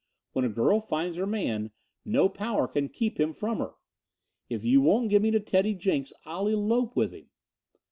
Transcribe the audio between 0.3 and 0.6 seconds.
"When a